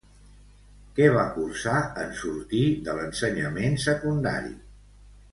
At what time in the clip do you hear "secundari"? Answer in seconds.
3.85-4.57